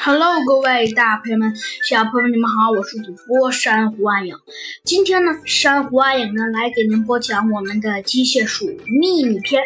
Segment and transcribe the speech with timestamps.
[0.00, 1.52] Hello，各位大朋友们、
[1.82, 4.36] 小朋友们，你们好，我是主播珊瑚暗影。
[4.84, 9.60] 今天呢，珊瑚暗影呢来给您播讲我们的机械鼠秘密篇。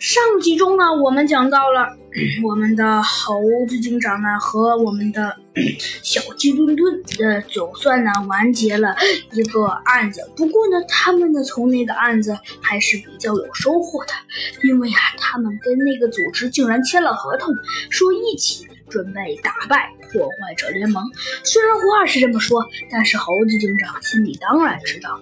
[0.00, 1.96] 上集中呢，我们讲到了
[2.44, 5.36] 我们的猴子警长呢和我们的
[6.02, 8.96] 小鸡墩墩，呃，总算呢完结了
[9.32, 10.28] 一个案子。
[10.34, 14.12] 不过呢，他们呢从那个案子还是比较有收获的，
[14.64, 17.54] 因为啊，他们跟那个组织竟然签了合同，
[17.90, 18.66] 说一起。
[18.92, 21.02] 准备打败破坏者联盟。
[21.42, 25.18] 虽然话是这么说，但是猴子警长心里当然知道，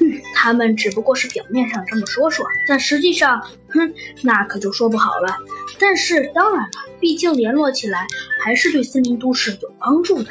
[0.00, 5.38] 嗯，他们只不过是表面上这么说说，但实际上，哼，那可就说不好了。
[5.78, 6.68] 但是当然了，
[7.00, 8.06] 毕竟联络起来
[8.42, 10.30] 还是对森林都市有帮助的。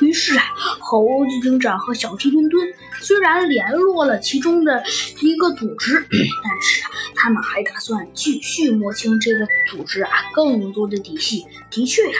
[0.00, 0.42] 于是啊，
[0.80, 2.66] 猴子警长和小鸡墩墩
[3.00, 4.82] 虽然联络了其中的
[5.20, 6.90] 一个组织，但是啊
[7.24, 11.42] 他们还打算继续摸清这个组织啊更多的底细。
[11.70, 12.18] 的确呀，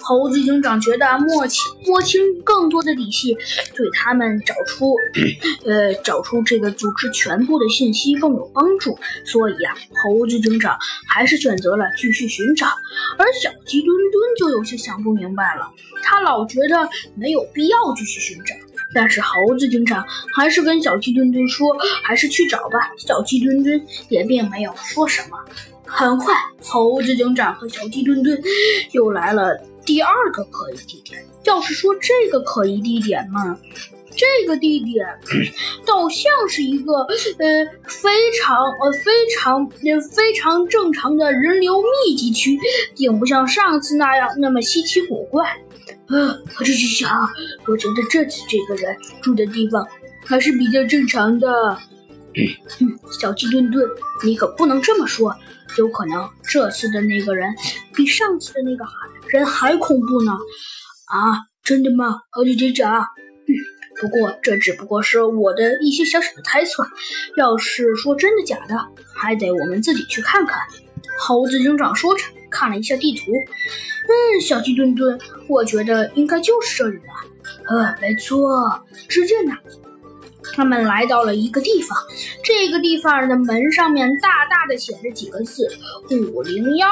[0.00, 3.34] 猴子警长觉得摸清摸清更多的底细，
[3.74, 4.94] 对他们找出
[5.66, 8.96] 呃找出这个组织全部的信息更有帮助。
[9.24, 12.68] 所以啊，猴子警长还是选择了继续寻找。
[13.18, 15.68] 而小鸡墩墩就有些想不明白了，
[16.04, 16.88] 他老觉得。
[17.18, 18.54] 没有必要继续寻找，
[18.96, 20.02] 但是猴子警长
[20.34, 21.68] 还是跟小鸡墩墩说
[22.02, 25.36] ：“还是去找吧。”小鸡墩墩也并没有说什么。
[25.84, 28.42] 很快，猴子警长和小鸡墩墩
[28.92, 31.22] 又来了第二个可疑地点。
[31.44, 33.56] 要是说这个可疑地点嘛，
[34.16, 35.06] 这个地点
[35.84, 37.46] 倒像是一个呃
[37.86, 42.58] 非常呃非常呃非常正常的人流密集区，
[42.96, 45.60] 并不像上次那样那么稀奇古怪。
[46.08, 47.10] 啊，我这是想，
[47.66, 49.86] 我觉得这次这个人住的地方
[50.24, 51.78] 还是比较正常的。
[53.18, 53.88] 小鸡墩墩，
[54.24, 55.34] 你可不能这么说，
[55.78, 57.48] 有可能这次的那个人
[57.94, 58.84] 比上次的那个
[59.28, 60.32] 人还恐怖呢。
[61.06, 63.00] 啊，真的吗，猴子警长？
[63.00, 63.50] 嗯，
[64.00, 66.86] 不过这只不过是我的一些小小的猜测，
[67.38, 68.76] 要是说真的假的，
[69.14, 70.60] 还得我们自己去看看。
[71.18, 72.24] 猴子警长说着，
[72.56, 73.32] 看了一下地图。
[73.32, 77.12] 嗯，小鸡墩墩，我觉得应该就是这里了。
[77.68, 78.82] 呃，没错。
[79.08, 79.52] 是这呢，
[80.54, 81.98] 他们来到了一个地方，
[82.42, 85.68] 这个地方的门上面大大的写着几个字
[86.32, 86.86] ：“五零幺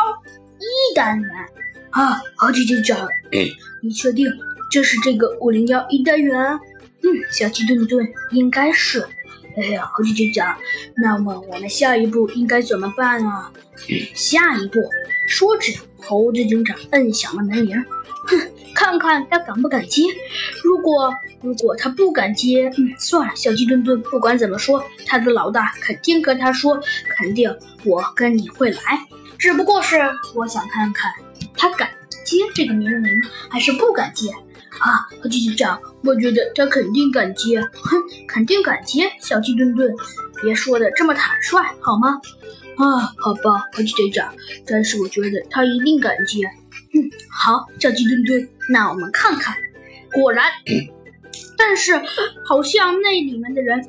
[0.59, 1.31] 一单元。”
[1.91, 3.09] 啊，猴子警长，
[3.81, 4.27] 你确定
[4.71, 6.37] 这是这个五零幺一单元？
[7.03, 9.07] 嗯，小鸡墩墩，应该是。
[9.57, 10.57] 哎呀，猴子警长，
[10.97, 13.53] 那么我们下一步应该怎么办啊？
[14.15, 14.81] 下一步，
[15.27, 17.85] 说着，猴子警长摁响了门铃。
[18.27, 18.39] 哼，
[18.75, 20.05] 看看他敢不敢接。
[20.63, 21.13] 如果
[21.43, 26.81] 如果他不敢接，嗯，算了，小鸡墩墩，不管怎么说，他的老大肯定跟他说，
[27.19, 27.55] 肯定
[27.85, 28.81] 我跟你会来。
[29.39, 30.01] 只不过是
[30.35, 31.13] 我想看看
[31.55, 31.91] 他敢
[32.25, 33.21] 接这个门铃，
[33.51, 34.31] 还是不敢接。
[34.79, 39.11] 啊，猴子警长，我觉得他肯定敢接，哼，肯定敢接。
[39.21, 39.95] 小鸡墩墩，
[40.43, 42.19] 别说的这么坦率好吗？
[42.77, 44.35] 啊，好吧，猴子警长，
[44.67, 46.45] 但是我觉得他一定敢接。
[46.95, 49.57] 嗯，好，小鸡墩墩，那我们看看。
[50.13, 50.45] 果然，
[51.59, 52.01] 但是
[52.45, 53.85] 好像那里面的人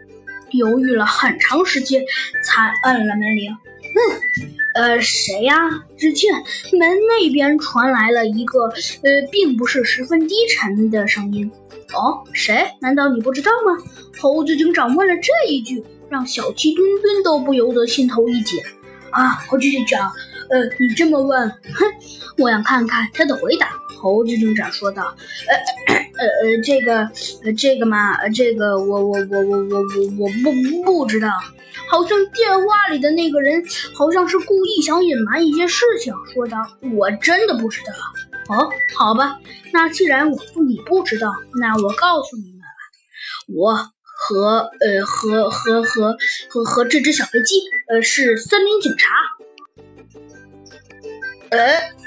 [0.52, 2.04] 犹豫了很长时间，
[2.44, 3.50] 才摁了门铃。
[3.52, 4.20] 嗯。
[4.72, 5.84] 呃，谁呀？
[5.98, 8.66] 只见门那边传来了一个
[9.02, 11.50] 呃，并不是十分低沉的声音。
[11.92, 12.64] 哦，谁？
[12.80, 13.76] 难道你不知道吗？
[14.20, 18.60] 猴子警长问了这一句，让小鸡墩墩都不由得心头一紧。
[19.10, 20.10] 啊，猴子警长，
[20.50, 21.84] 呃，你这么问，哼，
[22.38, 23.70] 我想看看他的回答。
[24.00, 25.14] 猴子警长说道。
[25.48, 25.54] 呃
[26.18, 26.98] 呃呃，这个，
[27.44, 29.82] 呃，这个嘛，这个，我我我我我我
[30.18, 31.28] 我不不知道。
[31.88, 33.62] 好像电话里的那个人，
[33.94, 36.58] 好像是故意想隐瞒一些事情，说道
[36.96, 37.92] ：“我真的不知道。”
[38.54, 39.38] 哦，好吧，
[39.72, 40.38] 那既然我
[40.68, 42.66] 你不知道，那我告诉你们吧，
[43.48, 46.16] 我和呃和和和
[46.48, 47.56] 和和这只小飞机，
[47.88, 49.08] 呃是森林警察。
[51.50, 52.00] 呃。